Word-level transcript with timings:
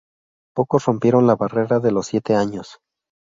Pocos 0.55 0.85
rompieron 0.85 1.27
la 1.27 1.35
barrera 1.35 1.79
de 1.79 1.91
los 1.91 2.07
siete 2.07 2.33
años. 2.33 2.79